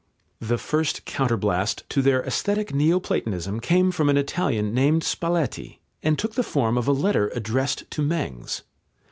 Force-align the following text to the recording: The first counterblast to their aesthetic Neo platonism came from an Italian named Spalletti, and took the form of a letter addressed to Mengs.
The 0.39 0.57
first 0.57 1.05
counterblast 1.05 1.83
to 1.89 2.01
their 2.01 2.23
aesthetic 2.23 2.73
Neo 2.73 2.99
platonism 2.99 3.59
came 3.59 3.91
from 3.91 4.09
an 4.09 4.17
Italian 4.17 4.73
named 4.73 5.03
Spalletti, 5.03 5.77
and 6.01 6.17
took 6.17 6.33
the 6.33 6.41
form 6.41 6.75
of 6.75 6.87
a 6.87 6.91
letter 6.91 7.27
addressed 7.35 7.83
to 7.91 8.01
Mengs. 8.01 8.63